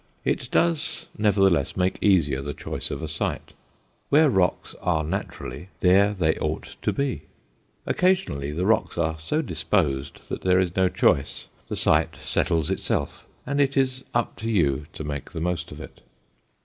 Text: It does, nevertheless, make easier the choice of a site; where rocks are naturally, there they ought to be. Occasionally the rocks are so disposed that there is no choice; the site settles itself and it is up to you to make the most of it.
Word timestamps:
It 0.25 0.49
does, 0.49 1.05
nevertheless, 1.15 1.77
make 1.77 2.01
easier 2.01 2.41
the 2.41 2.55
choice 2.55 2.89
of 2.89 3.03
a 3.03 3.07
site; 3.07 3.53
where 4.09 4.31
rocks 4.31 4.73
are 4.81 5.03
naturally, 5.03 5.67
there 5.81 6.15
they 6.15 6.33
ought 6.39 6.75
to 6.81 6.91
be. 6.91 7.21
Occasionally 7.85 8.49
the 8.51 8.65
rocks 8.65 8.97
are 8.97 9.19
so 9.19 9.43
disposed 9.43 10.27
that 10.27 10.41
there 10.41 10.59
is 10.59 10.75
no 10.75 10.89
choice; 10.89 11.45
the 11.67 11.75
site 11.75 12.15
settles 12.19 12.71
itself 12.71 13.27
and 13.45 13.61
it 13.61 13.77
is 13.77 14.03
up 14.11 14.35
to 14.37 14.49
you 14.49 14.87
to 14.93 15.03
make 15.03 15.33
the 15.33 15.39
most 15.39 15.71
of 15.71 15.79
it. 15.79 16.01